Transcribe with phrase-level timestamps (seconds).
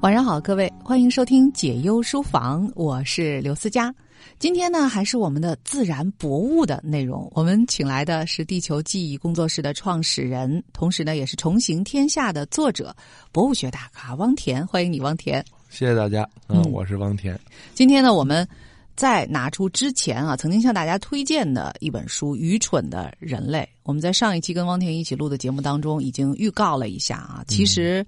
[0.00, 3.92] 晚上好，各位，欢迎收听解忧书房，我是刘思佳。
[4.38, 7.28] 今天呢，还是我们的自然博物的内容。
[7.34, 12.94] 我们请来的是地球记忆工作室的创始人，同时呢，也是《重行天下》的作者，
[13.32, 14.64] 博物学大咖汪田。
[14.64, 15.44] 欢迎你，汪田。
[15.68, 16.26] 谢谢大家。
[16.46, 17.36] 嗯，我是汪田。
[17.74, 18.46] 今天呢，我们
[18.94, 23.62] 在拿出之前啊，曾经向大家推荐的一本书《愚蠢的人类》。
[23.82, 28.06] 我们在上一期跟汪田一起录的节目当中，已经预告了一下啊，其实。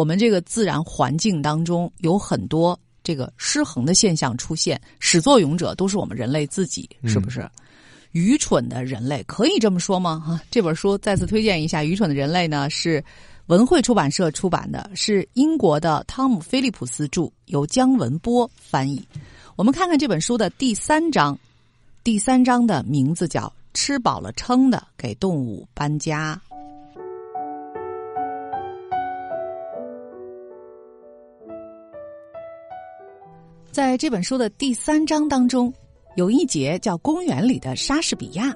[0.00, 7.46] 我们这个自然环境当中有很多这个失衡的现象出现，始作俑者都是我们人类自己，是不是？
[8.12, 10.24] 愚蠢的人类可以这么说吗？
[10.26, 13.04] 哈，这本书再次推荐一下，《愚蠢的人类》呢是
[13.48, 19.06] 文汇出版社出版的，是英国的汤姆·菲利普斯著，由姜文波翻译。
[19.54, 21.38] 我们看看这本书的第三章，
[22.02, 26.40] 第三章的名字叫“吃饱了撑的给动物搬家”。
[33.72, 35.72] 在这本书的第三章当中，
[36.16, 38.52] 有一节叫“公园里的莎士比亚”。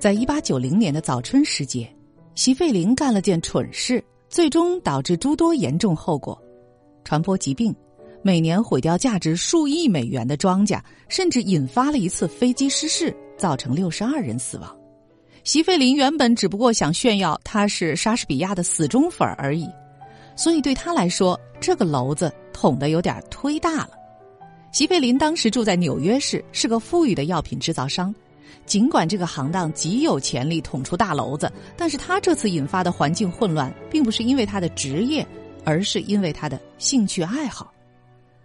[0.00, 1.86] 在一八九零年的早春时节，
[2.34, 6.40] 席费林干了件蠢事，最终导致诸多严重后果，
[7.04, 7.74] 传播疾病，
[8.22, 14.74] 每年毁掉价值数亿美元的庄稼，甚至引发了一次飞机失事，造成六十二人死亡。
[15.44, 19.68] 席费林原本只不过想炫耀他是莎士比亚的死忠粉而已，
[20.34, 23.90] 所以对他来说，这个篓子捅的有点忒大了。
[24.76, 28.14] 席费林当时住在纽约市，是个富裕的药品制造商。
[28.66, 35.26] 尽管这个行当极有潜力捅出大篓子，但是他这次引发的环境混乱，并不是因为他的职业，
[35.64, 37.72] 而是因为他的兴趣爱好。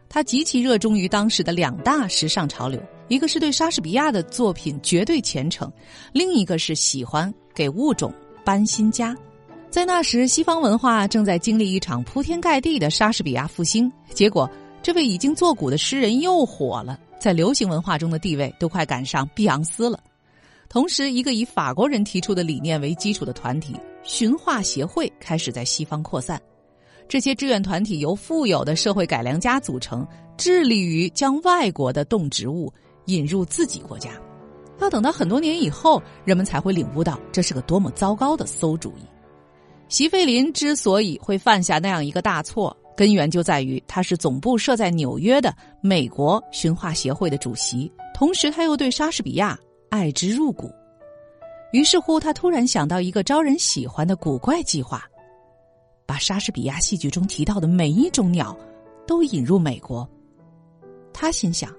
[0.08, 5.70] 他极其热衷于当时的两大时尚潮流，一个是对莎士比亚的作品绝对虔诚，
[6.14, 8.10] 另一个是喜欢给物种
[8.46, 9.14] 搬新家。
[9.70, 14.50] 在那时，西方文化正在经历一场铺天盖地的莎士比亚复兴，结果。
[14.84, 20.00] 这位已经作古的诗人又火了，在流行文化中的地位都快赶上碧昂斯了。
[20.68, 26.42] 同时，一个以法国人提出的理念为基础的团体——驯化协会开始在西方扩散。
[27.08, 32.74] 这些志愿团体由富有的社会改良家组成，致力于将外国的动植物
[33.06, 34.12] 引入自己国家。
[34.80, 39.02] 要等到很多年以后，人们才会领悟到这是个多么糟糕的馊主意。
[39.90, 42.76] 席费林之所以会犯下那样一个大错。
[43.02, 45.52] 根源就在于他是总部设在纽约的
[45.82, 49.58] 美国驯化协会的主席，同时他又对莎士比亚
[49.90, 50.72] 爱之入骨。
[51.72, 55.04] 于是乎，他突然想到一个招人喜欢的古怪计划，
[56.06, 58.56] 把莎士比亚戏剧中提到的每一种鸟
[59.08, 60.08] 都引入美国。
[61.12, 61.74] 他心想，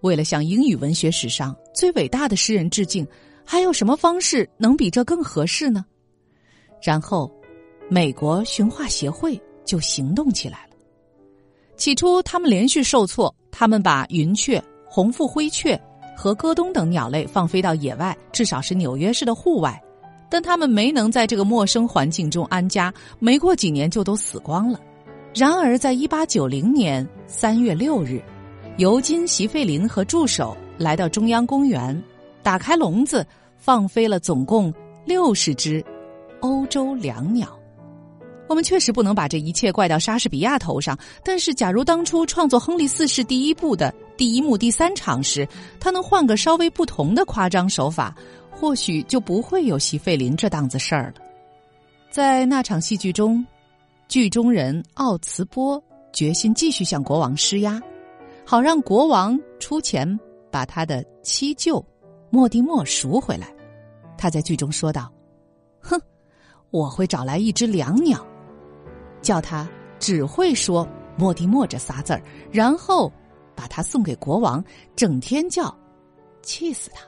[0.00, 3.06] 为了向英语文学史上最伟大的诗人致敬，
[3.44, 5.84] 还有什么方式能比这更合适呢？
[6.82, 7.32] 然后，
[7.88, 9.40] 美国驯化协会。
[9.64, 10.76] 就行动起来了。
[11.76, 15.80] 起初，他们连续受挫，他们把云雀、红腹灰雀
[16.16, 19.82] 和戈东等鸟类放飞到野外，至少是纽约市的户外，
[20.30, 24.80] 但他们没能在这个陌生环境中安家，没过几年就都死光了。
[25.34, 28.22] 然而，在一八九零年三月六日，
[28.76, 32.00] 尤金·席费林和助手来到中央公园，
[32.42, 34.72] 打开笼子，放飞了总共
[35.06, 35.82] 六十只
[36.40, 37.58] 欧洲椋鸟。
[38.52, 45.48] 我们确实不能把这一切怪到莎士比亚头上，但是，假如当初创作《亨利四世》第一部的第一幕第三场时，
[45.80, 48.14] 他能换个稍微不同的夸张手法，
[48.50, 51.22] 或许就不会有席费林这档子事儿了。
[52.10, 53.42] 在那场戏剧中，
[54.06, 55.82] 剧中人奥茨波
[56.12, 57.80] 决心继续向国王施压，
[58.44, 60.20] 好让国王出钱
[60.50, 61.82] 把他的七舅
[62.28, 63.48] 莫蒂莫赎回来。
[64.18, 65.10] 他在剧中说道
[65.80, 65.98] ：“哼，
[66.70, 68.22] 我会找来一只良鸟。”
[69.22, 69.68] 叫他
[69.98, 73.10] 只会说“莫蒂莫”这仨字儿，然后
[73.54, 74.62] 把他送给国王，
[74.94, 75.74] 整天叫，
[76.42, 77.00] 气死他。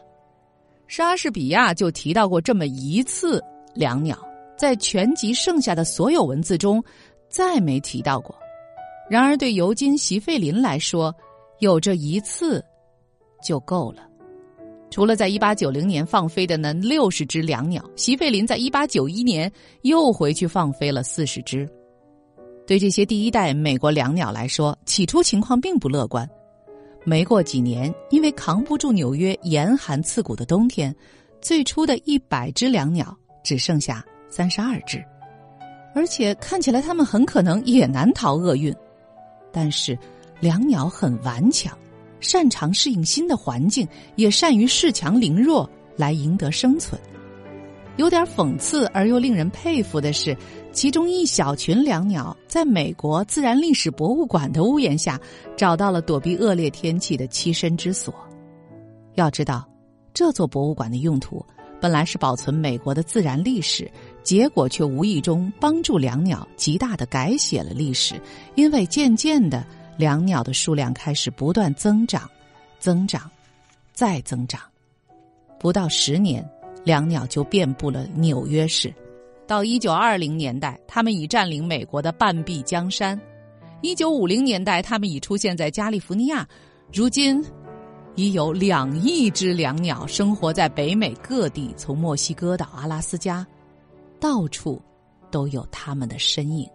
[0.87, 3.43] 莎士比亚就提到过这么一次
[3.75, 4.17] 两鸟，
[4.57, 6.83] 在全集剩下的所有文字中，
[7.29, 8.35] 再没提到过。
[9.11, 11.15] 然而对尤金·席费林来说，
[11.59, 12.65] 有这一次
[13.43, 14.07] 就够了。
[14.91, 19.51] 除了在一八九零年放飞的那六十只两鸟，席费林在一八九一年
[19.83, 21.69] 又回去放飞了四十只。
[22.67, 26.29] 对这些第一代美国椋鸟来说，起初情况并不乐观。
[27.05, 30.95] 没过几年，因为扛不住纽约严寒刺骨的冬天，
[31.43, 35.05] 最初的一百只椋鸟只剩下三十二只，
[35.95, 38.75] 而且看起来它们很可能也难逃厄运。
[39.53, 39.99] 但是，
[40.41, 41.77] 椋鸟很顽强，
[42.21, 46.99] 擅长适应新的环境，也善于恃强凌弱来赢得生存。
[47.97, 50.37] 有点讽刺而又令人佩服的是，
[50.73, 55.21] 其中一小群两鸟在美国自然历史博物馆的屋檐下
[55.57, 58.13] 找到了躲避恶劣天气的栖身之所。
[59.15, 59.65] 要知道，
[60.13, 61.45] 这座博物馆的用途
[61.81, 63.89] 本来是保存美国的自然历史，
[64.25, 68.21] 结果却无意中帮助两鸟极大的改写了历史，
[68.57, 69.65] 因为渐渐的，
[69.97, 72.29] 两鸟的数量开始不断增长，
[72.81, 73.31] 增长，
[73.93, 74.61] 再增长，
[75.61, 76.45] 不到十年。
[76.85, 78.93] 两鸟就遍布了纽约市，
[79.47, 83.19] 到一九二零年代，它们已占领美国的半壁江山；
[83.81, 86.47] 一九五零年代，它们已出现在加利福尼亚。
[86.93, 87.43] 如今，
[88.15, 93.47] 已有两亿只两鸟生活在北美各地，从墨西哥到阿拉斯加，
[94.21, 94.81] 到处
[95.31, 96.69] 都有它们的身影。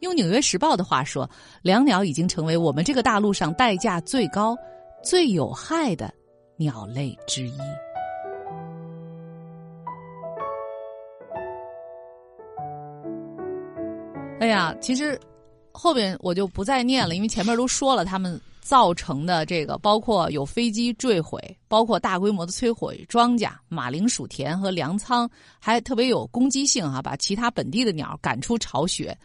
[0.00, 1.28] 用《纽约时报》的话说，
[1.62, 4.56] 两鸟已经成为我们这个大陆上代价最高、
[5.02, 6.12] 最有害的
[6.56, 7.58] 鸟类之一。
[14.38, 15.18] 哎呀，其实
[15.72, 25.28] 后边我就不再念了，因为前面都说了他们造成的这个，包括有飞机坠毁，包括大规模的摧毁庄稼、马铃薯田和粮仓，
[25.58, 29.16] 还特别有攻击性哈，把其他本地的鸟赶出巢穴。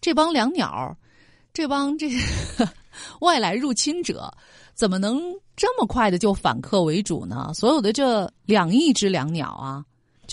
[0.00, 0.96] 这帮两鸟，
[1.52, 2.08] 这帮这
[3.20, 4.32] 外来入侵者，
[4.74, 5.20] 怎么能
[5.56, 7.52] 这么快的就反客为主呢？
[7.54, 9.84] 所有的这两亿只两鸟啊！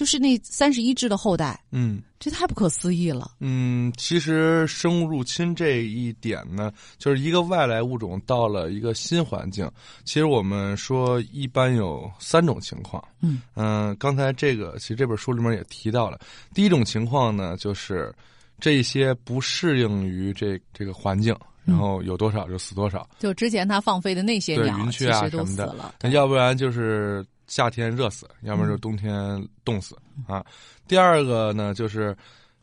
[0.01, 3.33] 就是那三十一只的后代，嗯，这太不可思议了。
[3.39, 9.69] 嗯，其实生物入侵这一点呢，就是一个外来物种到了一个新环境。
[10.03, 12.99] 其实我们说一般有三种情况。
[13.21, 16.19] 嗯嗯，刚才这个其实这本书里面也提到了，
[16.51, 18.11] 第一种情况呢，就是
[18.59, 23.07] 这些不适应于这这个环境，然后有多少就死多少。
[23.19, 27.23] 就之前他放飞的那些鸟，云雀啊什么的，要不然就是。
[27.51, 29.93] 夏天热死，要么就是冬天冻死
[30.25, 30.41] 啊。
[30.87, 32.15] 第二个呢，就是，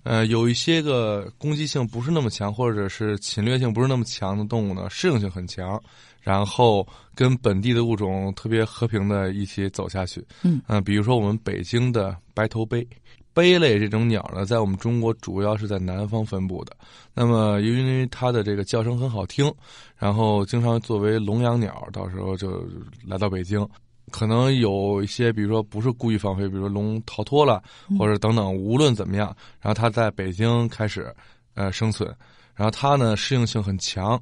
[0.02, 5.78] 呃，有一些个攻击性不是那么强，或者是侵略性不是那么强的动物呢，适应性很强，
[6.22, 10.24] 然后跟本地的物种特别和平的一起走下去。
[10.42, 12.88] 嗯，啊，比如说我们北京的白头鹎，
[13.34, 16.74] 鹎类这种鸟呢，在我们中国主要是在南方分布的。
[17.12, 19.52] 那么由于它的这个叫声很好听，
[19.98, 22.66] 然后经常作为笼养鸟，到时候就
[23.06, 23.68] 来到北京。
[24.08, 27.62] 可能有一些，比如说不是故意放飞，比如说龙逃脱了，
[27.98, 28.54] 或者等等。
[28.54, 31.14] 无论怎么样，然后它在北京开始
[31.54, 32.08] 呃生存，
[32.54, 34.20] 然后它呢适应性很强，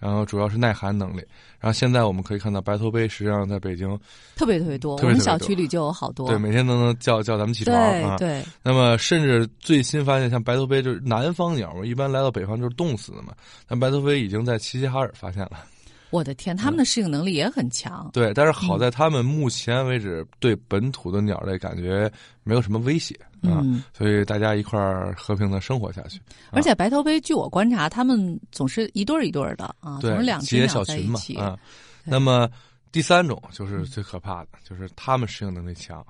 [0.00, 1.22] 然后主要是耐寒能力。
[1.60, 3.98] 然后现在我们可以看到白头鹎实际上在北京
[4.36, 8.16] 特别特别多，我们小区里就有好多，对，每天都能叫叫咱们起床啊。
[8.16, 13.34] 对，那么甚至最新发现，像白头鹎就是南方鸟嘛，一般来到北方就是冻死的嘛。
[13.66, 15.64] 但白头鹎已经在齐齐哈尔发现了。
[16.10, 18.08] 我的天，他们的适应能力也很强。
[18.12, 22.10] 对，但是好在他们目前为止对本土的鸟类感觉
[22.42, 23.62] 没有什么威胁啊，
[23.92, 26.20] 所以大家一块儿和平的生活下去。
[26.50, 31.58] 而且白头鹎，据我观察，他们总是一对儿一对儿的啊，总是两只小群嘛啊。
[32.04, 32.48] 那么
[32.90, 36.04] 第三种就是最可怕的，就是他们适应能力强，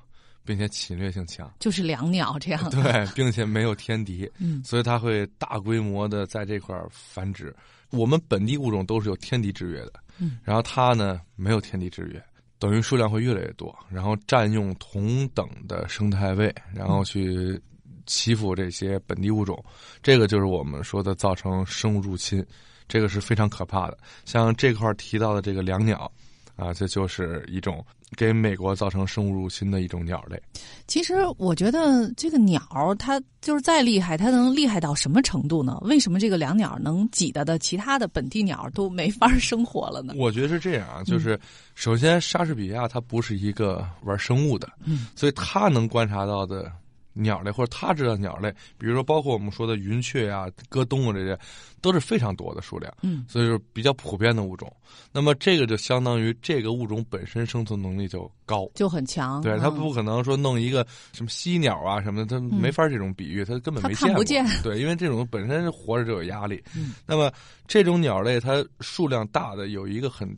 [0.44, 2.70] 并且侵略性强，就是两鸟这样。
[2.70, 7.52] 对，并且没有天敌，嗯，所以它会大规模的在这块儿繁殖。
[7.90, 12.22] 我们本地物种都是有天敌制约的，嗯，然后它呢没有天敌制约，
[12.58, 17.60] 等于数量会越来越多，然后占用同等的生态位，然后去
[18.06, 19.62] 欺负这些本地物种，
[20.02, 22.44] 这个就是我们说的造成生物入侵，
[22.88, 23.98] 这个是非常可怕的。
[24.24, 26.10] 像这块提到的这个两鸟，
[26.56, 27.84] 啊，这就是一种。
[28.16, 30.40] 给美国造成生物入侵的一种鸟类。
[30.86, 32.60] 其实我觉得这个鸟，
[32.98, 35.78] 它就是再厉害，它能厉害到什么程度呢？
[35.82, 40.14] 为什么这个两鸟能挤得的其他的本地鸟都没法生活了呢？
[40.16, 41.38] 我觉得是这样啊，就是
[41.74, 46.72] 首先莎士比亚他不是一个玩生物的，嗯，所以他能观察到的。
[47.18, 51.38] 鸟类或者他知道鸟类，比如说包括我们说的云雀啊、鸽东啊这些，
[51.80, 54.72] 都是非常多的数量，嗯，所以说比较普遍的物种。
[55.12, 59.42] 那么这个就相当于这个物种本身生存能力就高，就很强。
[59.42, 64.24] 对，它不可能说弄一个什么犀鸟啊什么的，它没法这种比喻，它根本没见过。
[64.62, 66.62] 对，因为这种本身活着就有压力。
[66.76, 67.32] 嗯，那么
[67.66, 70.36] 这种鸟类它数量大的有一个很。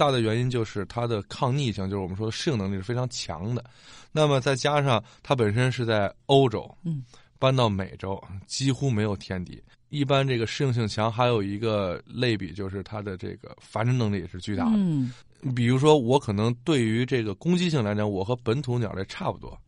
[0.00, 3.62] 大的原因就是它的抗逆性，就是我们说的适应能力是非常强的。
[4.10, 7.04] 那么再加上它本身是在欧洲，嗯，
[7.38, 9.62] 搬到美洲几乎没有天敌。
[9.90, 14.72] 一般这个适应性强，还有一个类比就是它的这个繁殖能力也是巨大的。
[14.76, 15.12] 嗯，
[15.54, 19.60] 比如说我可能对于这个攻击性来讲，我和本土鸟类差不多，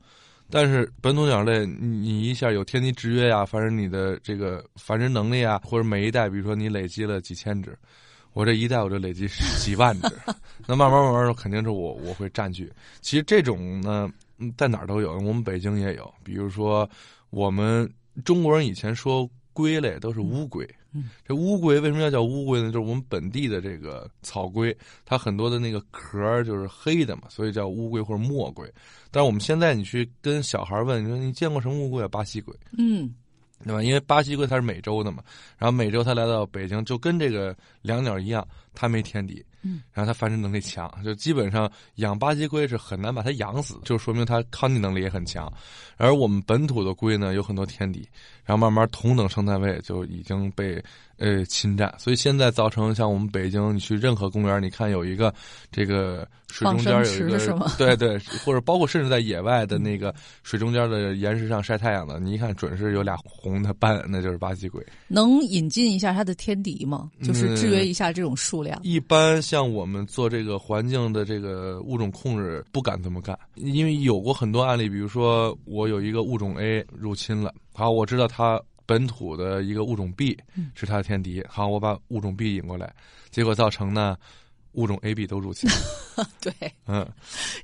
[0.48, 7.76] 但是本土鸟类你一下有天敌制约呀，反正你的这个繁殖能力啊，或者每一代，比如说你累积了几千只。
[8.32, 10.08] 我这一代我就累积几万只，
[10.66, 12.72] 那慢慢慢慢的肯定是我我会占据。
[13.00, 16.12] 其实这种呢，嗯，在哪儿都有，我们北京也有。
[16.24, 16.88] 比如说，
[17.30, 17.90] 我们
[18.24, 22.72] 中国人以前说龟类都是乌龟，嗯，这乌龟为什么要叫乌龟呢？
[22.72, 24.74] 就是我们本地的这个草龟，
[25.04, 28.66] 它很多的那个壳就是黑的嘛，所以叫乌龟或者墨龟。
[29.10, 32.08] 但是我们现在你去跟小孩问，你说你见过什么乌龟啊？
[32.08, 33.14] 巴西龟，嗯，
[33.64, 33.82] 对吧？
[33.82, 35.22] 因为巴西龟它是美洲的嘛，
[35.58, 39.44] 然后美洲它来到北京，就跟这个两鸟一样，它没天敌。
[39.64, 45.52] 嗯，然后它繁殖能力强，就基本上养巴西龟是很难把它养死，就说明它抗逆能力也很强。
[45.98, 48.00] 而我们本土的龟呢，有很多天敌，
[48.44, 50.82] 然后慢慢同等生态位就已经被
[51.18, 55.32] 呃侵占，所以现在造成像我们北京，你去任何公园，你看有一个
[55.70, 57.70] 这个水中间有一个？
[57.78, 64.84] 对对，或者包括甚至在野外的那个水中间的岩石上晒太阳的，你一看准是有俩红的斑，那就是巴西龟。
[65.08, 67.10] 能引进一下它的天敌吗？
[67.22, 68.80] 就是制约一下这种数量。
[68.82, 69.40] 一般。
[69.42, 78.58] 像我们做这个环境的这个物种控制，不敢这么干，因为有过很多案例，比如说我有一个物种 A 入侵了，好，我知道它
[78.92, 80.36] 本土的一个物种 B
[80.74, 82.92] 是它的天敌，好，我把物种 B 引过来，
[83.30, 84.18] 结果造成呢
[84.72, 85.70] 物种 A、B 都入侵。
[86.42, 86.52] 对，
[86.86, 87.08] 嗯，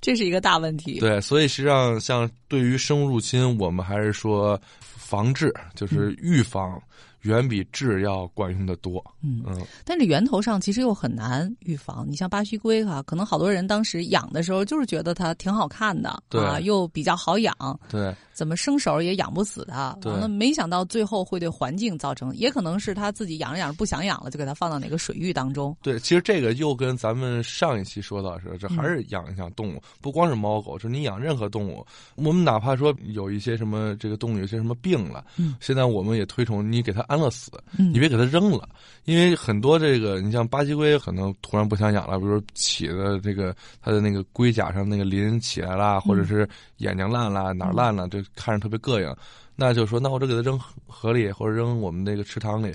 [0.00, 1.00] 这是一个大问题。
[1.00, 6.82] 对，所以实际上像对于生物入侵，我们还是说防治，就是预防。
[7.22, 9.42] 远比治要管用的多，嗯。
[9.46, 12.04] 嗯，但是源头上其实又很难预防。
[12.08, 25.76] 你像巴西龟哈，可能好多人当时养的时候就是觉得它挺好看的，啊，又比较好养，对，怎么生手也养不死它，完了没想到最后会对环境造成，也可能是他自己养着养着不想养了，就给它放到哪个水域当中。
[25.82, 37.50] 对，其实这个又跟咱们上一期说到是，这还是养一养动物，不光是猫狗，就是你养任何动物，我们哪怕说有一些什么这个动物有些什么病了，嗯，现在我们也推崇你给它安乐死。
[37.76, 38.68] 你别给它扔了，
[39.04, 49.16] 因为很多这个，你像巴西龟，可能突然不想养了，比如起的这个它的那个龟甲上那个鳞起来了，或者是眼睛烂了，哪儿烂了，就看着特别膈应，
[49.56, 52.72] 那就说，那我就给它扔河里，或者扔我们那个池塘里，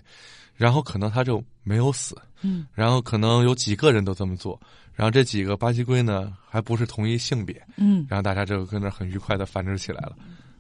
[0.56, 4.60] 然后可能它就没有死，嗯，然后可能有几个人都这么做，
[4.94, 10.16] 然后这几个巴西龟呢，还不是同一性别，嗯，然后大家就跟那很愉快的繁殖起来了，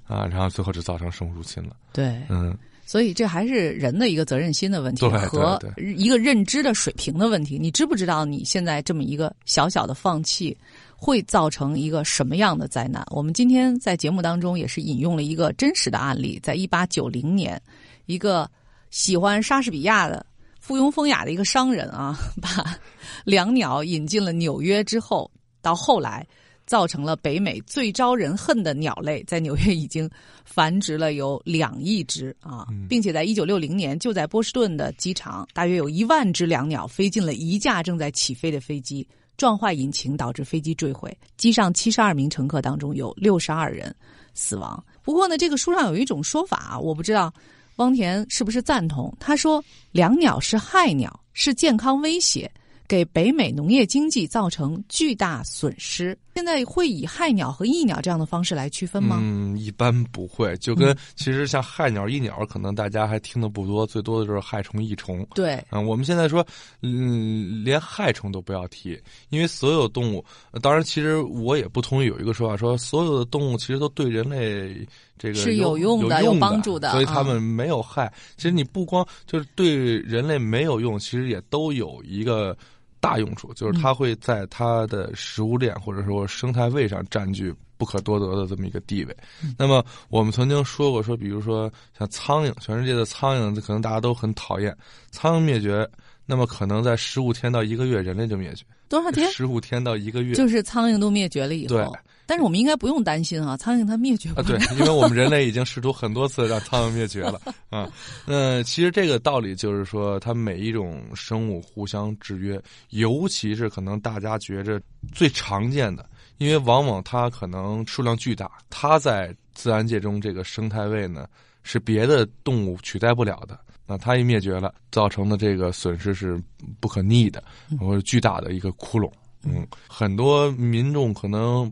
[0.05, 2.55] 啊，然后最后就造成生物入侵了，对，嗯。
[2.85, 5.59] 所以这还是人的一个责任心的问题和
[5.95, 7.57] 一个认知的水平的问题。
[7.57, 10.55] 你知不知道你现在这么一个小小的放弃，
[10.95, 13.03] 会造成一个什么样的灾难？
[13.09, 17.59] 我们今天在节目当中也是引用了一个真实的案例，在一八九零年，
[18.05, 18.49] 一个
[18.91, 20.25] 喜欢莎士比亚的
[20.59, 22.77] 附庸风雅的一个商人啊， 把
[23.23, 26.27] 两鸟引进了纽约之后，到后来。
[26.65, 30.09] 造成了北美最招人恨的鸟类，在纽约已经
[30.45, 41.15] 繁殖了有两亿只啊，并且在一九六零年，就在波士顿的机场，大约有一万只两鸟飞进了一架正在起飞的飞机，撞坏引擎，导致飞机坠毁。
[41.37, 43.93] 机上七十二名乘客当中有六十二人
[44.33, 44.83] 死亡。
[45.01, 47.33] 不过呢，这个书上有一种说法，我不知道
[47.75, 49.15] 汪田是不是赞同。
[49.19, 52.49] 他说，两鸟是害鸟，是健康威胁。
[52.93, 56.15] 给北美农业经济造成巨大损失。
[56.35, 59.17] 现在会以害鸟和益鸟这样的方式来区分吗？
[59.19, 60.55] 嗯，一般不会。
[60.57, 65.25] 就跟其实像害鸟、益鸟，可能大家还听的不多，最多的就是害虫、益虫。
[65.33, 66.45] 对，啊，我们现在说，
[66.83, 68.95] 嗯，连害虫都不要提，
[69.29, 70.23] 因为所有动物，
[70.61, 78.11] 当然，其实我也不同意有一个说法，说所有的动物其实都对人类这个是有用的、有帮助的，所以他们没有害。
[78.37, 82.55] 其实你不光就是对人类没有用，其实也都有一个。
[83.03, 89.17] 大用处就是它会在它的食物链或者说生态位上占据不可多得的这么一个地位。
[89.57, 91.69] 那么我们曾经说过，说比如说
[91.99, 94.73] 像苍蝇，全世界的苍蝇可能大家都很讨厌，
[95.11, 95.85] 苍蝇灭绝，
[96.25, 98.63] 那么可能在十五天到一个月，人类就灭绝。
[98.87, 99.29] 多少天？
[99.31, 101.75] 十五天到一个月，就是苍蝇都灭绝了以后。
[101.75, 101.85] 对。
[102.25, 107.91] 但是我们应该不用担心啊，苍蝇它灭绝啊，对，因为我们人类已经试图很多次让苍蝇灭绝了啊。
[108.25, 112.61] 那其实这个道理就是说，它每一种生物互相制约，
[112.91, 121.27] 尤其是可能大家觉着最常见的，因为往往它可能数量巨大，它在自然界中这个生态位呢
[121.61, 123.59] 是别的动物取代不了的。
[123.85, 126.41] 那它一灭绝了，造成的这个损失是
[126.79, 127.43] 不可逆的，
[127.79, 129.11] 或者巨大的一个窟窿。
[129.43, 131.69] 嗯，很多民众可能。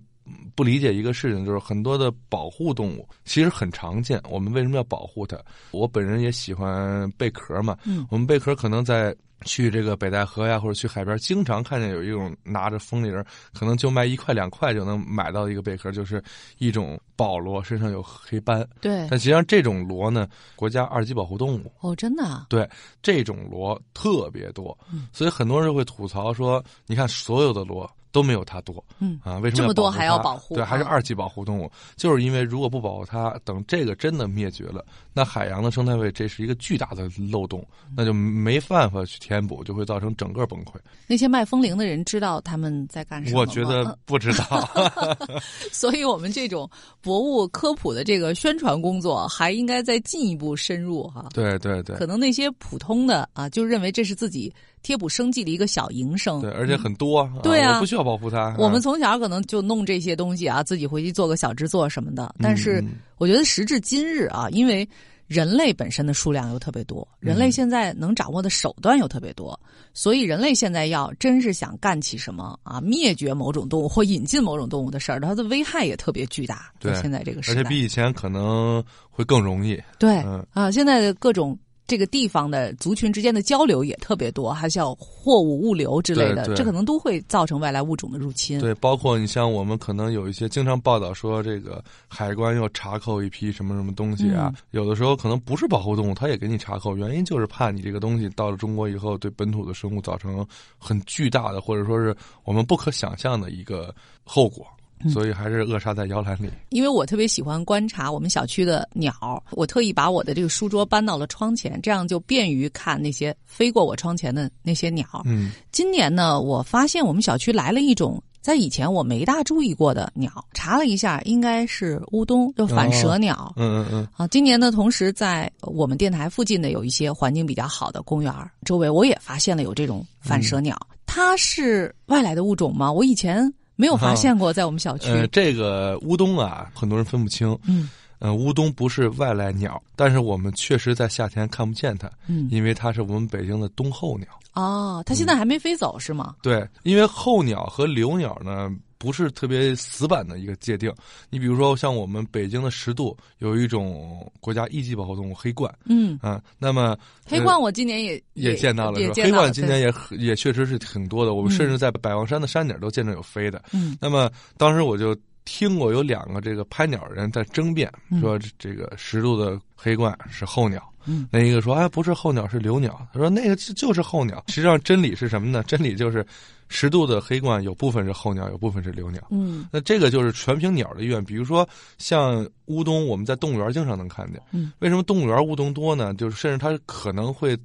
[0.55, 4.21] 不理解一个事情，就是很多的保护动物其实很常见。
[4.29, 5.37] 我们为什么要保护它？
[5.71, 7.77] 我本人也喜欢贝壳嘛。
[7.85, 13.11] 嗯，我们贝壳可能在去这个北戴河呀，或者去海边，经常看见有一种拿着风铃，
[13.53, 16.23] 可能就卖一块两块就能买到一个贝壳，就是
[16.59, 18.67] 一种宝螺，身上有黑斑。
[18.81, 21.71] 对，但实际上这种螺呢，国家二级保护动物。
[21.79, 22.45] 哦，真的啊？
[22.49, 22.69] 对，
[23.01, 24.77] 这种螺特别多，
[25.11, 30.55] 所以很多人会吐槽说：“你看，所有的螺。”都没有它多，嗯啊，为什么这么多还要保保护？
[30.55, 37.65] 对，还是啊二级保护动物，就是因为如果不保护它，等这个真的灭绝了，那海洋的生态位这是一个巨大的漏洞，
[37.95, 40.75] 那就没办法去填补，就会造成整个崩溃。
[41.07, 43.39] 那些卖风铃的人知道他们在干什么吗？
[43.41, 44.69] 我觉得不知道，
[45.71, 46.69] 所以我们这种
[47.01, 51.27] 博物科普的这个宣传工作还应该再进一步深入哈。
[51.33, 56.41] 对对对可能那些普通的啊，就认为这是自己贴补生计的一个小营生。
[56.41, 58.55] 对，而且很多，对啊我不需要保护它。
[58.57, 62.33] 我们啊从小可能就弄这些东西啊，自己回去做个小制作什么的。
[62.39, 64.87] 但是嗯我觉得时至今日啊，因为
[65.27, 69.57] 人类本身的数量又特别多，人嗯类现在能掌握的手段又特别多，
[69.93, 76.73] 所以人类现在要真是想干起什么啊，灭绝某种动物或引进某种动物的事儿，它的危害也特别巨大。
[76.79, 79.81] 对现在这个时而，且比以前可能会更容易。
[79.97, 81.57] 对、嗯啊，现在的各种。
[81.91, 88.57] 这个地方的族群之间的交流也特别多，还像货物物流之类的，这可能都会造成外来物种的入侵。
[88.61, 103.93] 对，包括你像我们可能有一些经常报道说，这个海关要查扣一批什么什么东西啊，嗯有的时候可能不是保护动物，它也给你查扣，原因就是怕你这个东西到了中国以后，对本土的生物造成很巨大的或者说是我们不可想象的一个
[104.23, 104.65] 后果。
[105.03, 106.49] 嗯所以还是扼杀在摇篮里。
[106.69, 115.05] 因为我特别喜欢观察我们小区的鸟，我特意把我的这个书桌搬到了窗前，这样就便于看那些飞过我窗前的那些鸟。
[115.25, 123.53] 嗯今年呢，我发现我们小区来了一种在以前我没大注意过的鸟，查了一下，应该是乌冬，就反蛇鸟。
[123.55, 128.33] 嗯嗯嗯，啊，今年呢，同时在我们电台附近的有一些环境比较好的公园
[128.65, 130.75] 周围，我也发现了有这种反蛇鸟。
[131.05, 132.91] 它是外来的物种吗？
[132.91, 135.09] 我以前没有发现过，在我们小区。
[135.09, 137.57] 呃，这个乌冬啊，很多人分不清。
[137.67, 144.27] 嗯呃，乌冬不是外来鸟，但是我们确实在夏天看不见它，嗯，因为它是我们北京的冬候鸟。
[144.53, 146.35] 哦，它现在还没飞走、是吗？
[146.43, 148.69] 对，因为候鸟和留鸟呢
[149.01, 150.93] 不是特别死板的一个界定。
[151.31, 161.55] 你比如说，像我们北京的十渡有一种国家一级保护动物黑冠，嗯，啊，那么黑冠我今年也也见到了黑冠今年也也确实是挺多的，我们嗯。
[161.55, 163.63] 甚至在百望山的山顶都见着有飞的。
[163.73, 163.97] 嗯。
[163.99, 168.21] 那么当时我就听过有两个这个拍鸟人在争辩，嗯。
[168.21, 171.27] 说这这个十渡的黑冠是候鸟，嗯。
[171.31, 174.43] 那一个说哎不是候鸟是留鸟，他说那个就就是候鸟。
[174.47, 175.63] 实际上真理是什么呢？
[175.63, 176.25] 真理就是
[176.71, 179.21] 十度的黑冠有部分是候鸟，有部分是留鸟。
[179.29, 184.41] 嗯那这个就是全凭鸟的意愿，比如说像乌冬，我们在动物园经常能看见。
[184.51, 186.13] 嗯，为什么动物园乌冬多呢？
[186.13, 187.57] 就是甚至它可能会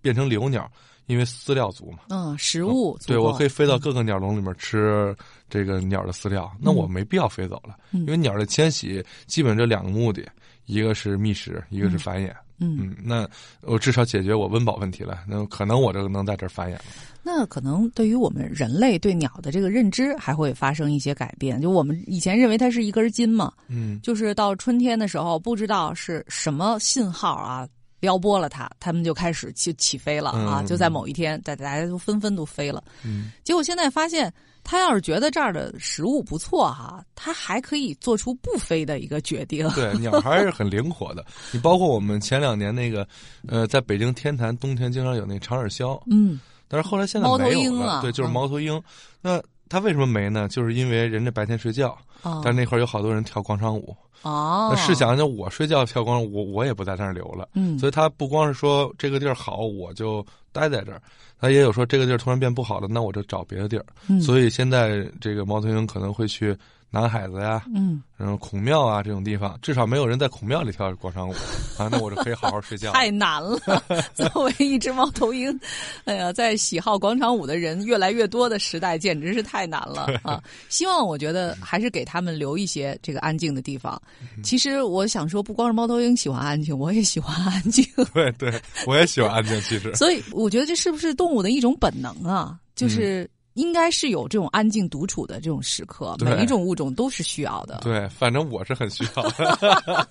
[0.00, 0.68] 变成留鸟，
[1.06, 1.98] 因为饲料足嘛。
[2.08, 5.14] 嗯，食物足对我可以飞到各个鸟笼里面吃
[5.50, 10.26] 这个鸟的饲料，那我没必要飞走了，嗯因为鸟的迁徙基本这两个目的，
[10.64, 12.30] 一个是觅食，一个是繁衍。
[12.30, 13.28] 嗯，嗯，那
[13.62, 16.84] 我至少解决我温饱问题了，那可能我这个能在这儿繁衍了。
[17.22, 21.60] 那可能对于我们人类对鸟的这个认知还会发生一些改变。
[21.60, 27.66] 就我们以前认为它是一根筋嘛，嗯就是到春天的时候，不知道是什么信号啊。
[28.04, 30.60] 撩拨了他，他们就开始就起飞了啊！
[30.60, 32.84] 嗯就在某一天，大大家都纷纷都飞了。
[33.02, 34.30] 嗯，结果现在发现，
[34.62, 39.66] 他要是觉得这儿的食物不错哈，他还可以做出不飞的一个决定。
[39.70, 41.24] 对，鸟还是很灵活的。
[41.50, 43.08] 你包括我们前两年那个，
[43.48, 46.38] 呃，在北京天坛冬天经常有那长耳鸮，嗯
[46.68, 47.52] 但是后来现在没有了。
[47.54, 48.82] 鹰啊对，就是嗯猫头鹰。
[49.22, 50.46] 那它为什么没呢？
[50.48, 53.96] 就是因为人家白天睡觉，哦但那会儿有好多人跳广场舞。
[54.22, 57.46] 哦，那试想，想我睡觉跳广场舞，我我也不在那儿留了。
[57.52, 61.02] 嗯，所以他不光是说这个地儿好，我就待在这儿，
[61.38, 63.84] 他也有说这个地儿突然变不好了，那我就找别的地儿。
[64.08, 66.56] 嗯所以现在这个猫头鹰可能会去
[66.94, 71.32] 南海子呀，嗯，然后孔庙啊这种地方，至少没有人在孔庙里跳广场舞
[71.76, 72.92] 啊，那我就可以好好睡觉。
[72.92, 73.58] 太难了。
[74.14, 75.58] 作为一只猫头鹰，
[76.04, 80.40] 哎呀，在喜好广场舞的人越来越多的时代，简直是太难了啊！
[80.68, 84.00] 希望我觉得还是给他们留一些这个安静的地方。
[84.36, 87.84] 嗯其实我想说，不光是猫头鹰喜欢安静，我也喜欢安静。
[88.14, 89.92] 对对，我也喜欢安静，其实。
[89.96, 92.56] 所以我觉得这是不是动物的一种本能啊？
[92.76, 97.80] 就是应该是有这种安静独处的这种时刻，每一种物种都是需要的。
[97.82, 100.08] 对，反正我是很需要的。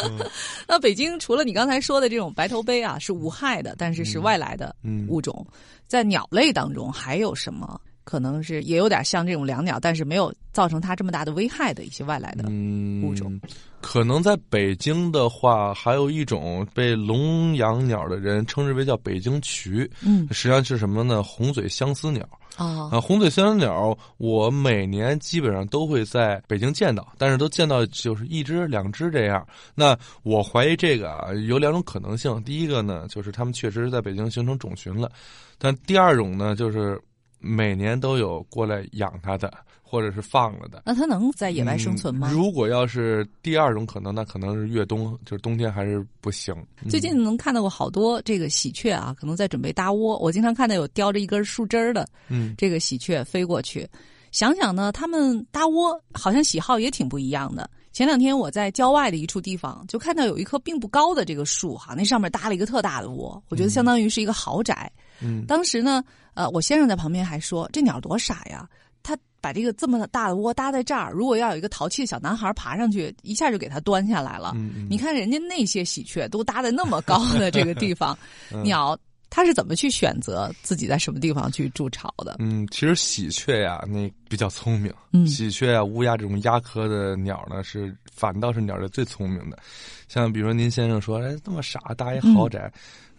[0.68, 5.46] 那北京除了你刚才说的这种白头杯啊，是无害的，但是是外来的嗯物种，
[5.86, 13.40] 在鸟类当中还有什么可能是也有点像这种两鸟，但是没有造成它这么大的危害的一些外来的嗯物种。
[13.80, 21.22] 可能在北京的话，还有一种被笼养鸟的人称之为叫北京渠，嗯实际上是什么呢？
[21.22, 22.28] 红嘴相思鸟。
[22.58, 29.46] 啊啊，红嘴三角鸟，我每年基本上都会在北京见到，但是都见到就是一只、两只这样。
[29.76, 32.42] 那我怀疑这个啊，有两种可能性。
[32.42, 35.08] 第一个呢，就是它们确实是在北京形成种群了；
[35.56, 37.00] 但第二种呢，就是
[37.38, 40.82] 每年都有过来养它的，或者是放了的。
[40.86, 42.28] 那它能在野外生存吗？
[42.30, 46.54] 嗯如果要是第二种可能，那可能是越冬，就是冬天还是不行。
[46.82, 50.18] 嗯最近能看到过好多这个喜鹊啊，可能在准备搭窝。
[50.18, 53.88] 我经常看到有叼着一根树枝儿的嗯这个喜鹊飞过去。
[54.30, 57.68] 想想呢，它们搭窝好像喜好也挺不一样的。
[57.90, 64.92] 前两天我在郊外的一处地方，就看到有一棵并不高的这个树，哈，那上面搭了一个特大的窝，我觉得相当于是一个豪宅。
[65.20, 66.04] 嗯当时呢，
[66.38, 68.64] 呃，我先生在旁边还说：“这鸟多傻呀！
[69.02, 74.52] 他把这个这么大的窝搭在这儿，如果要有一个淘气的小男孩爬上去，一下就给它端下来了。
[74.54, 78.16] 嗯嗯你看人家那些喜鹊都搭在那么高的这个地方，
[78.54, 78.96] 嗯 鸟
[79.30, 82.36] 它是怎么去选择自己在什么地方去筑巢的？
[82.38, 84.94] 嗯，其实喜鹊呀，那比较聪明。
[85.12, 89.58] 嗯喜鹊啊、乌鸦这种鸦科的鸟呢，是反倒是鸟类最聪明的。
[90.06, 92.70] 像比如说您先生说，哎，这么傻搭一豪宅，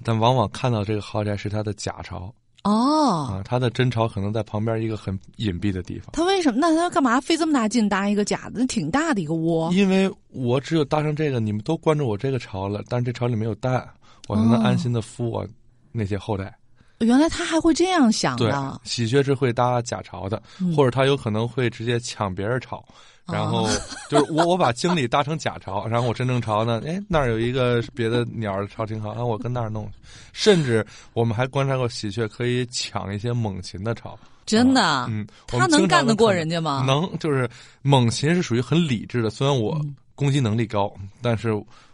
[0.06, 6.10] 但往往看到这个豪宅是它的假巢哦，啊，他的真巢可能在旁边一个很隐蔽的地方。
[6.14, 6.60] 他为什么？
[6.60, 8.66] 那他干嘛费这么大劲搭一个假的？
[8.68, 9.72] 挺大的一个窝。
[9.74, 13.88] 因为我只有搭上这个，你们都关注我这个巢了，但是这巢里没有蛋，
[14.28, 15.48] 我才能哦安心的孵我
[15.92, 16.54] 那些后代。
[17.00, 22.84] 原来他还会这样想对的，，喜鹊是会搭假巢的，嗯或者他有可能会直接抢别人巢，
[23.26, 23.70] 然后哦
[24.10, 29.90] 就是我我把经理搭成假巢，然后我真正巢呢，哎那儿有一个别的鸟儿巢挺好，啊我跟那儿弄，
[30.34, 34.82] 甚至我们还观察过喜鹊可以抢一些猛禽的巢，真的。
[34.84, 36.84] 啊嗯，我他能干得过人家吗？
[36.86, 37.50] 能，就是
[37.82, 41.52] 猛禽是属于很理智的，虽然我嗯攻击能力高，但是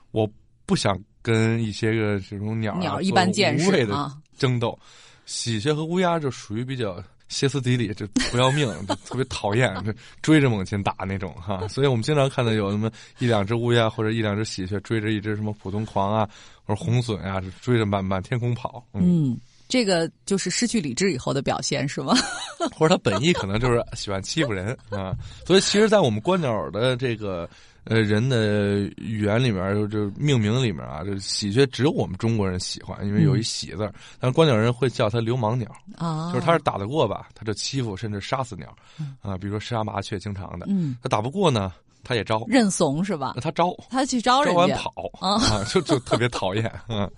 [0.09, 0.27] 我
[0.65, 4.17] 不想跟一些个这种鸟儿啊鸟一般见识啊。
[4.37, 4.77] 争斗。
[5.25, 11.65] 喜鹊和乌鸦就属于比较歇斯底里，就不要命，就特别讨厌，就追着猛禽打那种哈。
[11.67, 16.29] 所以我们经常看到有什么一两只乌鸦或者一两只喜鹊追着一只什么普通狂啊
[16.63, 18.85] 或者红隼啊，追着满满天空跑。
[18.93, 22.13] 嗯，嗯，这个就是失去理智以后的表现，是吗？
[22.77, 25.15] 或者他本意可能就是喜欢欺负人啊。
[25.47, 27.49] 所以其实，在我们观鸟的这个。
[27.85, 33.93] 呃，人的语言里面，就就命名里面啊，就喜鹊只有我们中国人喜欢，因为有一“喜”字儿。
[34.19, 38.75] 但是观鸟人会叫它流氓鸟，啊，就是它是打得过吧，它就欺负甚至杀死鸟，
[39.21, 40.65] 啊，比如说杀麻雀，经常的。
[40.69, 41.71] 嗯，他打不过呢，
[42.03, 43.41] 他也招，认怂是吧那？
[43.41, 47.09] 他招，他去招人家，招完跑啊啊，就就特别讨厌，嗯，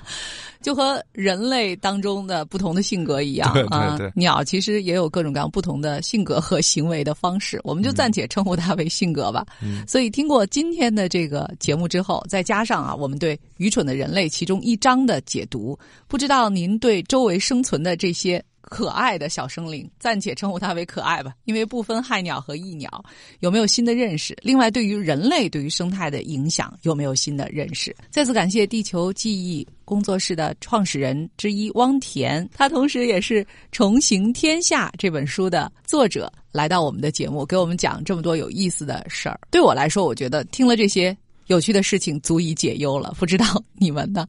[0.66, 3.96] 就和人类当中的不同的性格一样啊。
[4.16, 9.46] 鸟其实也有各种各样不同的性格和行为的方式，我们就暂且称呼它为性格吧。
[9.62, 18.42] 嗯所以听过今天的这个节目之后，再加上啊，我们对《愚蠢的人类》其中一章的解读，不知道您对周围生存的这些。
[18.66, 23.04] 可爱的小生灵，暂且称呼它为可爱吧，因为不分害鸟和益鸟，
[23.40, 24.36] 有没有新的认识？
[24.42, 27.94] 另外，对于人类对于生态的影响，有没有新的认识？
[28.10, 39.38] 再次感谢地球记忆工作室的创始人之一汪田，他同时也是《重行天下》这本书的作者，来到我们的节目，给我们讲这么多有意思的事儿。
[39.50, 41.16] 对我来说，我觉得听了这些。
[41.46, 44.26] 有趣的事情足以解忧了，不知道你们呢？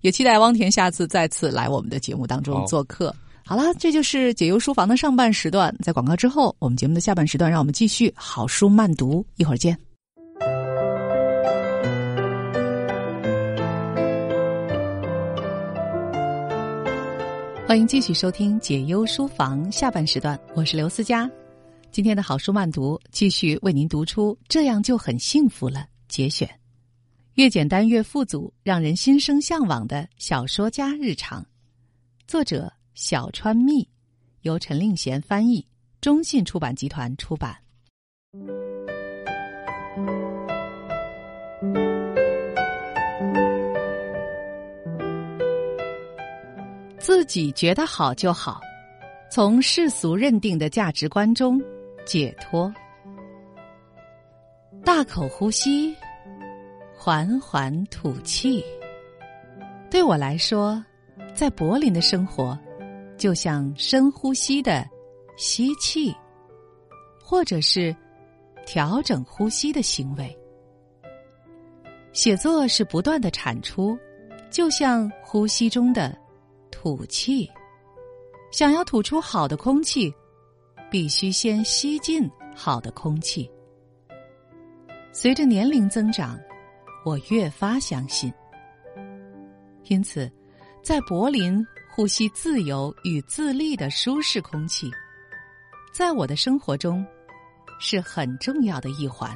[0.00, 3.14] 也期待汪田下次再次来我们的节目当中做客。
[3.48, 5.72] 好了，这就是解忧书房的上半时段。
[5.80, 9.24] 在广告之后，我们节目的下半时段，让我们继续好书慢读。
[9.36, 9.78] 一会儿见。
[17.68, 21.30] 欢迎继续收听解忧书房下半时段，我是刘思佳。
[21.92, 25.78] 今天的好书慢读继续为您读出《这样就很幸福了》
[26.08, 26.50] 节选，
[27.34, 31.46] 越简单越富足，让人心生向往的小说家日常，
[32.26, 33.86] 作者小川蜜，
[34.40, 35.66] 由陈令贤翻译，
[36.00, 37.54] 中信出版集团出版。
[46.98, 48.62] 自己觉得好就好，
[49.30, 51.60] 从世俗认定的价值观中
[52.06, 52.72] 解脱。
[54.82, 55.94] 大口呼吸，
[56.96, 58.64] 缓缓吐气。
[59.90, 60.82] 对我来说，
[61.34, 62.58] 在柏林的生活，
[63.16, 64.88] 就像深呼吸的
[65.36, 66.14] 吸气，
[67.22, 67.94] 或者是
[68.64, 70.36] 调整呼吸的行为。
[72.12, 73.98] 写作是不断的产出，
[74.50, 76.16] 就像呼吸中的
[76.70, 77.50] 吐气。
[78.52, 80.14] 想要吐出好的空气，
[80.90, 83.50] 必须先吸进好的空气。
[85.12, 86.38] 随着年龄增长，
[87.04, 88.32] 我越发相信。
[89.84, 90.30] 因此，
[90.82, 91.64] 在柏林
[91.96, 94.92] 呼吸自由与自立的舒适空气，
[95.94, 97.02] 在我的生活中
[97.80, 99.34] 是很重要的一环。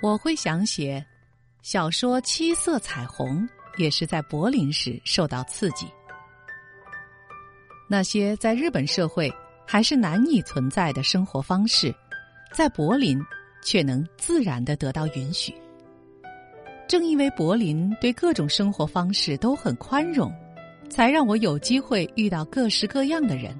[0.00, 1.04] 我会想写
[1.60, 3.42] 小说《七色彩虹》，
[3.78, 5.88] 也是在柏林时受到刺激。
[7.88, 9.28] 那些在日本社会
[9.66, 11.92] 还是难以存在的生活方式，
[12.52, 13.20] 在柏林
[13.60, 15.52] 却能自然的得到允许。
[16.86, 20.32] 正因为柏林对各种生活方式都很宽容，
[20.90, 23.58] 才让我有机会遇到各式各样的人。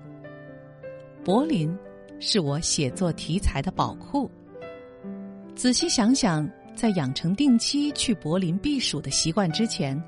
[1.25, 1.75] 柏林
[2.19, 4.31] 是我写作题材的宝库。
[5.55, 9.99] 仔细想想，在养成定期去柏林避暑的习惯之前，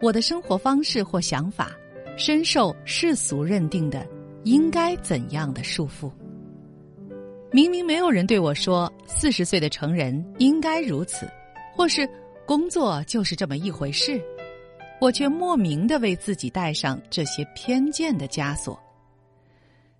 [0.00, 1.70] 我的生活方式或想法
[2.16, 4.04] 深受世俗认定的
[4.44, 6.10] 应该怎样的束缚。
[7.52, 11.28] 明明没有人对我说四十岁的成人应该如此，
[11.76, 12.08] 或是。
[12.46, 14.22] 工作就是这么一回事，
[15.00, 18.78] 我却莫名的为自己带上这些偏见的枷锁，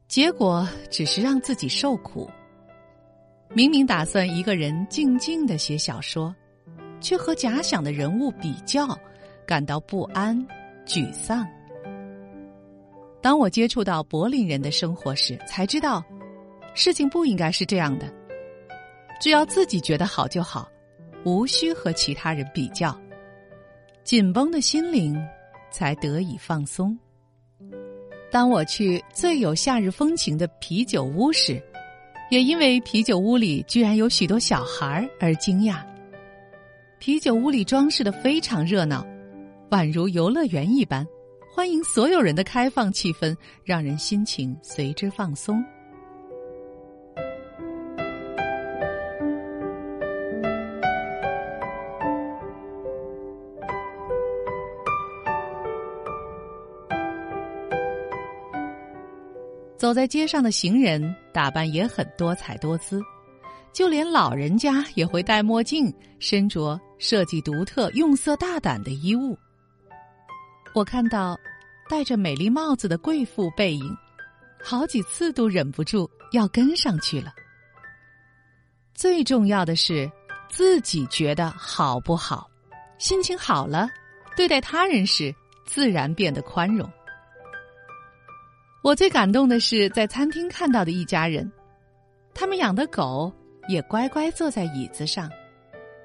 [0.09, 2.31] 结果只是让自己受苦。
[3.55, 6.35] 明明打算一个人静静的写小说，
[7.01, 8.99] 却和假想的人物比较，
[9.47, 10.37] 感到不安、
[10.87, 11.47] 沮丧。
[13.21, 16.03] 当我接触到柏林人的生活时，才知道，
[16.75, 18.13] 事情不应该是这样的。
[19.21, 20.69] 只要自己觉得好就好。
[21.25, 22.97] 无需和其他人比较，
[24.07, 25.21] 紧绷的心灵
[25.69, 26.97] 才得以放松。
[28.31, 31.61] 当我去最有夏日风情的啤酒屋时，
[32.31, 35.83] 也因为啤酒屋里居然有许多小孩而惊讶。
[37.01, 39.05] 啤酒屋里装饰的非常热闹，
[39.71, 41.05] 宛如游乐园一般，
[41.53, 45.65] 欢迎所有人的开放气氛，让人心情随之放松。
[59.79, 63.01] 走在街上的行人打扮也很多彩多姿，
[63.73, 69.37] 就连老人家也会戴墨镜，身着设计独特、用色大胆的衣物。
[70.75, 71.39] 我看到
[71.89, 73.97] 戴着美丽帽子的贵妇背影，
[74.63, 77.33] 好几次都忍不住要跟上去了。
[78.95, 80.11] 最重要的是
[80.49, 82.51] 自己觉得好不好，
[82.99, 83.91] 心情好了，
[84.35, 85.35] 对待他人时
[85.67, 86.91] 自然变得宽容。
[88.87, 91.51] 我最感动的是在餐厅看到的一家人，
[92.33, 93.33] 他们养的狗
[93.67, 95.29] 也乖乖坐在椅子上，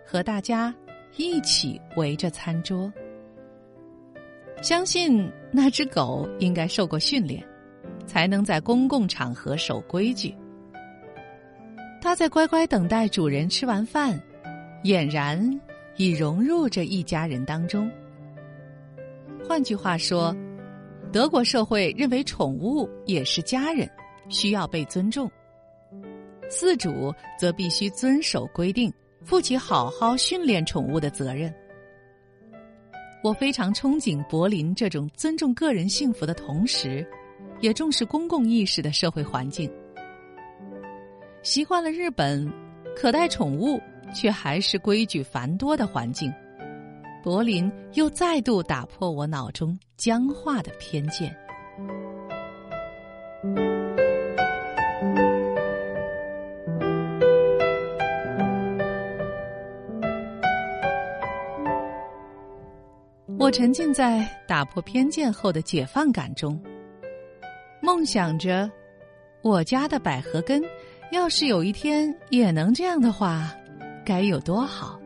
[0.03, 0.73] 和大家
[1.15, 2.91] 一起围着餐桌。
[4.63, 7.43] 相信那只狗应该受过训练，
[8.07, 10.35] 才能在公共场合守规矩。
[12.01, 14.19] 它在乖乖等待主人吃完饭，
[14.83, 15.61] 俨然
[15.97, 17.87] 已融入这一家人当中。
[19.47, 20.35] 换句话说。
[21.11, 23.89] 德国社会认为宠物也是家人，
[24.29, 25.29] 需要被尊重。
[26.49, 28.91] 饲主则必须遵守规定，
[29.23, 31.53] 负起好好训练宠物的责任。
[33.23, 37.05] 我非常憧憬柏林这种尊重个人幸福的同时，
[37.59, 39.69] 也重视公共意识的社会环境。
[41.43, 42.49] 习惯了日本
[42.95, 43.81] 可带宠物
[44.13, 46.33] 却还是规矩繁多的环境。
[47.23, 51.35] 柏林又再度打破我脑中僵化的偏见。
[63.37, 66.59] 我沉浸在打破偏见后的解放感中，
[67.81, 68.69] 梦想着
[69.41, 70.61] 我家的百合根，
[71.11, 73.51] 要是有一天也能这样的话，
[74.05, 75.00] 该有多好。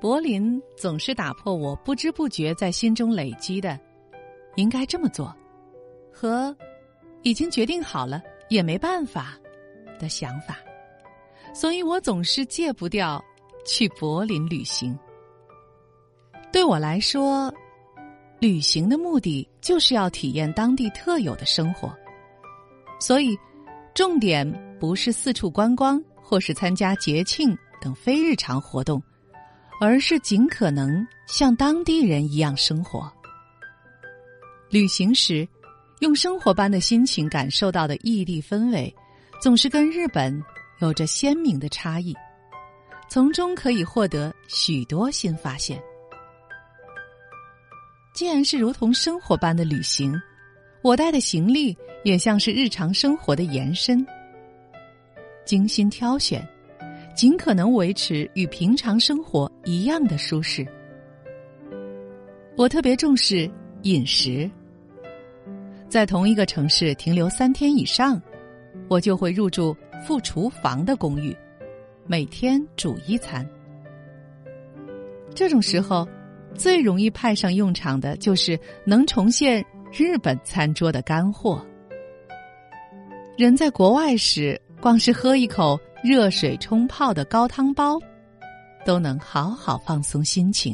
[0.00, 3.78] 柏林总是打破我不知不觉在心中累积的
[4.56, 5.34] “应该这么做”
[6.12, 6.54] 和
[7.22, 9.38] “已经决定好了也没办法”
[9.98, 10.58] 的想法，
[11.54, 13.22] 所以我总是戒不掉
[13.64, 14.96] 去柏林旅行。
[16.52, 17.52] 对我来说，
[18.38, 21.92] 旅行的目的就是要体验当地特有的生活，
[23.00, 23.36] 所以
[23.94, 24.46] 重点
[24.78, 29.02] 不是四处观光或是参加节庆等非日常活动。
[29.80, 33.12] 而是尽可能像当地人一样生活。
[34.70, 35.46] 旅行时，
[36.00, 38.94] 用生活般的心情感受到的异地氛围，
[39.40, 40.42] 总是跟日本
[40.80, 42.14] 有着鲜明的差异，
[43.08, 45.80] 从中可以获得许多新发现。
[48.12, 50.18] 既然是如同生活般的旅行，
[50.82, 54.04] 我带的行李也像是日常生活的延伸。
[55.44, 56.46] 精心挑选，
[57.16, 60.66] 尽可能维持与平常生活一样的舒适。
[62.56, 63.50] 我特别重视
[63.82, 64.48] 饮食，
[65.88, 68.20] 在同一个城市停留三天以上，
[68.86, 69.74] 我就会入住
[70.04, 71.34] 附厨房的公寓，
[72.06, 73.48] 每天煮一餐。
[75.34, 76.06] 这种时候，
[76.54, 81.64] 最容易派上用场的就是能重现日本餐桌的干货。
[83.38, 87.98] 人在国外时，光是喝一口热水冲泡的高汤包，
[88.84, 90.72] 都能好好放松心情。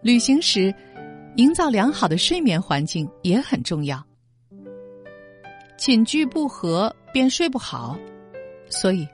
[0.00, 0.72] 旅行时，
[1.34, 4.00] 营造良好的睡眠环境也很重要。
[5.76, 7.98] 寝具不合便睡不好，
[8.70, 9.08] 所以，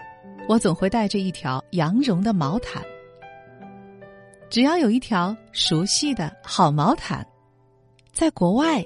[0.47, 2.83] 我总会带着一条羊绒的毛毯。
[4.51, 7.25] 只要有一条熟悉的好毛毯，
[8.13, 8.85] 在国外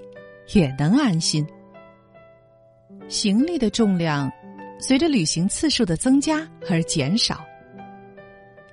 [0.53, 1.44] 也能安心。
[3.09, 4.31] 行李的重量
[4.79, 7.44] 随着旅行次数的增加而减少。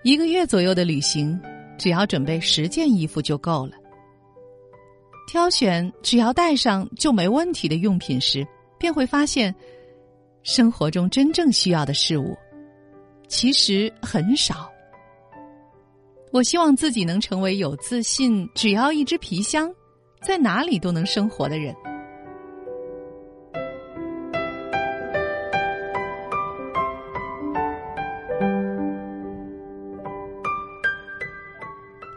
[0.03, 1.39] 一个月左右的旅行，
[1.77, 3.73] 只要准备十件衣服就够了。
[5.27, 8.45] 挑选只要带上就没问题的用品时。
[8.77, 9.53] 便会发现，
[10.41, 12.35] 生活中真正需要的事物，
[13.27, 14.70] 其实很少。
[16.31, 19.69] 我希望自己能成为有自信，只要一只皮箱，
[20.21, 21.75] 在哪里都能生活的人。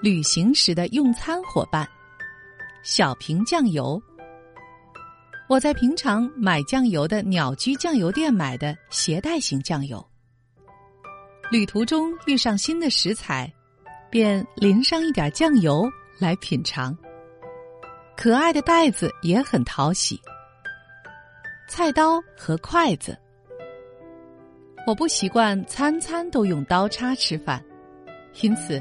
[0.00, 1.88] 旅行时的用餐伙伴，
[2.85, 4.00] 小瓶酱油。
[5.48, 10.05] 我在平常买酱油的鸟居酱油店买的携带型酱油。
[11.50, 13.53] 旅途中遇上新的食材，
[14.14, 16.96] 便淋上一点酱油来品尝。
[18.16, 20.20] 可爱的袋子也很讨喜。
[21.66, 23.18] 菜刀和筷子，
[24.87, 27.61] 我不习惯餐餐都用刀叉吃饭，
[28.40, 28.81] 因此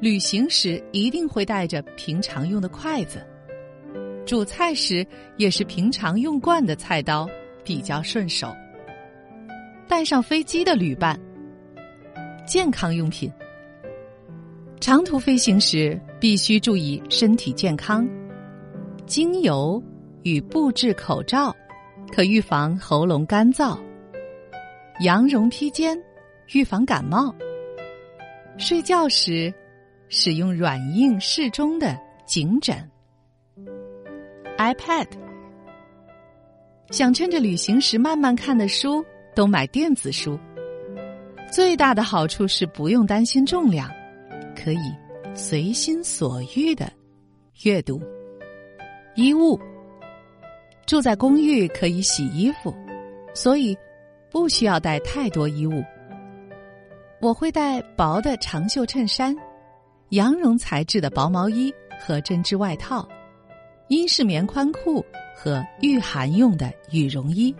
[0.00, 3.24] 旅行时一定会带着平常用的筷子。
[4.26, 7.30] 煮菜时也是平常用惯的菜刀
[7.62, 8.52] 比较顺手。
[9.86, 11.16] 带上飞机的旅伴，
[12.44, 13.32] 健康用品。
[14.80, 18.06] 长途飞行时必须注意身体健康。
[19.06, 19.82] 精油
[20.22, 21.54] 与布制口罩，
[22.12, 23.78] 可预防喉咙干燥。
[25.00, 25.96] 羊绒披肩，
[26.52, 27.34] 预防感冒。
[28.58, 29.52] 睡觉时
[30.08, 32.76] 使用软硬适中的颈枕。
[34.56, 35.06] iPad，
[36.90, 40.38] 想趁着旅行时慢慢看的书都买电子书。
[41.52, 43.90] 最大的好处是不用担心重量，
[44.66, 44.92] 可以
[45.32, 46.92] 随心所欲的
[47.62, 48.02] 阅读。
[49.14, 49.56] 衣物，
[50.86, 52.74] 住在公寓可以洗衣服，
[53.32, 53.78] 所以
[54.28, 55.84] 不需要带太多衣物。
[57.20, 59.32] 我会带薄的长袖衬衫、
[60.08, 63.08] 羊绒材质的薄毛衣和针织外套。
[63.86, 65.00] 英式棉宽裤
[65.36, 67.54] 和御寒用的羽绒衣，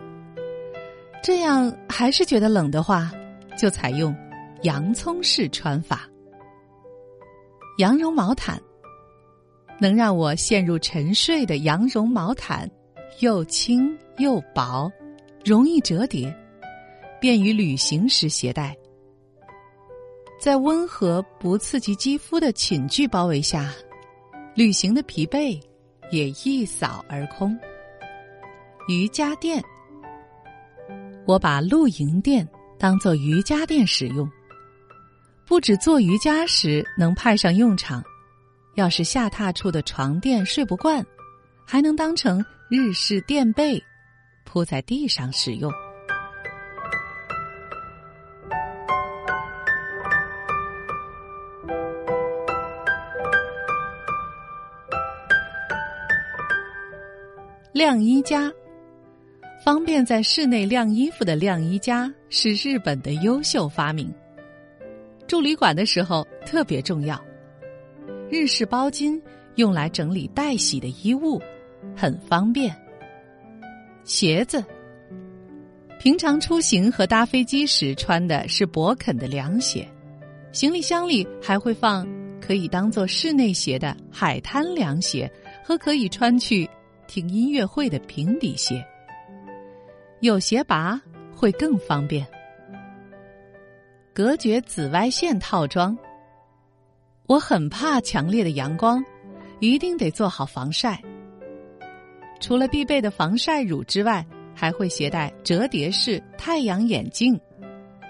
[1.22, 3.12] 这样还是觉得冷的话，
[3.56, 4.12] 就采用
[4.62, 6.00] 洋葱式穿法。
[7.78, 8.60] 羊绒毛毯
[9.80, 12.70] 能让我陷入沉睡的羊绒毛毯，
[13.20, 14.90] 又轻又薄，
[15.44, 16.34] 容易折叠，
[17.20, 18.76] 便于旅行时携带。
[20.40, 23.72] 在温和不刺激肌肤的寝具包围下，
[24.54, 25.60] 旅行的疲惫。
[26.12, 27.58] 也一扫而空。
[28.86, 29.60] 瑜伽垫，
[31.26, 34.30] 我把露营垫当做瑜伽垫使用，
[35.46, 38.02] 不止做瑜伽时能派上用场，
[38.74, 41.06] 要是下榻处的床垫睡不惯，
[41.64, 43.80] 还能当成日式垫被，
[44.44, 45.72] 铺在地上使用。
[57.72, 58.52] 晾衣夹，
[59.64, 64.12] 方便在室内晾衣服的晾衣夹是日本的优秀发明。
[65.26, 67.20] 住旅馆的时候特别重要。
[68.30, 69.20] 日式包巾
[69.56, 71.40] 用来整理待洗的衣物，
[71.96, 72.74] 很方便。
[74.04, 74.64] 鞋子，
[75.98, 79.88] 平常出行和搭飞机时穿的是博肯的凉鞋，
[80.52, 82.06] 行李箱里还会放
[82.40, 85.30] 可以当做室内鞋的海滩凉鞋
[85.64, 86.68] 和可以穿去。
[87.08, 88.84] 听音乐会的平底鞋，
[90.18, 91.00] 有鞋拔
[91.32, 92.26] 会更方便。
[94.16, 95.94] 隔绝紫外线套装。
[97.26, 99.04] 我很怕强烈的阳光，
[99.60, 100.98] 一定得做好防晒。
[102.40, 107.38] 除了必备的防晒乳之外，还会携带折叠式太阳眼镜、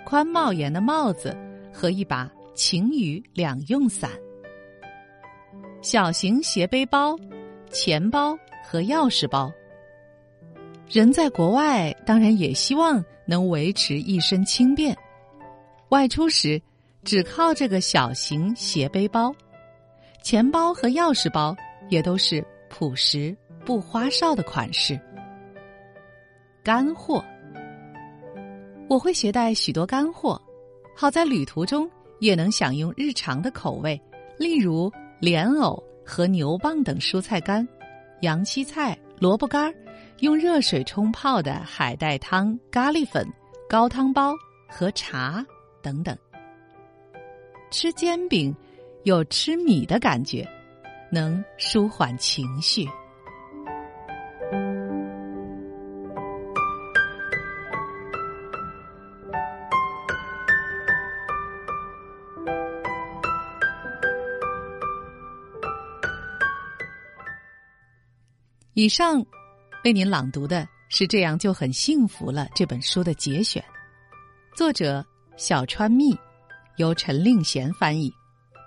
[0.05, 1.37] 宽帽檐的帽子
[1.73, 4.09] 和一把晴雨两用伞。
[5.83, 7.17] 小型斜背包、
[7.73, 9.53] 钱包和钥匙包。
[10.89, 14.97] 人在国外，当然也希望能维持一身轻便。
[15.91, 16.61] 外出时，
[17.05, 19.35] 只靠这个小型斜背包、
[20.23, 21.57] 钱包和钥匙包
[21.89, 25.01] 也都是朴实不花哨的款式。
[26.65, 27.25] 干货，
[28.89, 30.41] 我会携带许多干货，
[30.97, 34.01] 好在旅途中也能享用日常的口味，
[34.37, 37.67] 例如莲藕和牛蒡等蔬菜干，
[38.23, 39.75] 洋七菜、萝卜干儿。
[40.21, 43.29] 用热水冲泡的海带汤、咖喱粉、
[43.69, 44.33] 高汤包
[44.67, 45.45] 和茶
[45.87, 46.19] 等等。
[47.71, 48.53] 吃煎饼
[49.05, 50.45] 有吃米的感觉，
[51.13, 52.89] 能舒缓情绪。
[68.75, 69.25] 以上。
[69.85, 73.65] 为您朗读的是《这样就很幸福了》这本书的节选，
[74.57, 75.07] 作者
[75.37, 76.17] 小川蜜，
[76.77, 78.11] 由陈令贤翻译，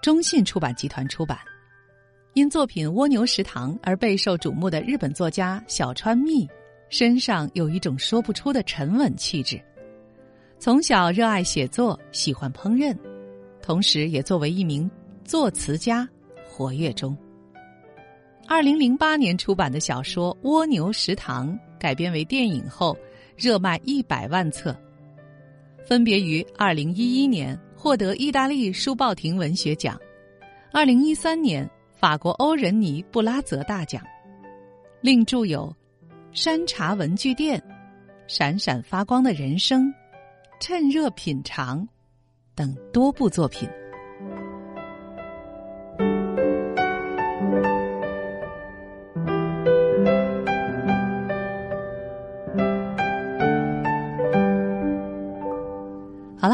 [0.03, 1.36] 中信出版集团出版。
[2.36, 6.47] 因作品《蜗牛食堂》而备受瞩目的日本作家小川蜜，
[6.88, 9.59] 身上有一种说不出的沉稳气质。
[10.59, 12.95] 从小热爱写作，喜欢烹饪，
[13.63, 14.89] 同时也作为一名
[15.24, 16.07] 作词家
[16.47, 17.17] 活跃中。
[18.47, 22.95] 二零零八年出版的小说《蜗牛食堂》改编为电影后，
[23.36, 24.76] 热卖一百万册，
[25.90, 30.00] 分别于二零一一年获得意大利书报亭文学奖，
[30.72, 34.00] 二零一三年法国欧仁尼布拉泽大奖，
[35.02, 35.76] 另著有
[36.32, 37.60] 《山茶文具店》
[38.28, 39.86] 《闪闪发光的人生》
[40.60, 41.82] 《趁热品尝》
[42.54, 43.68] 等多部作品。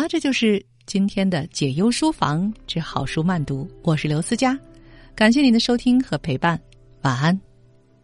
[0.07, 3.67] 这就是今天的解忧书房之好书慢读。
[3.81, 4.57] 我是刘思佳，
[5.15, 6.59] 感谢您的收听和陪伴，
[7.01, 7.44] 晚安。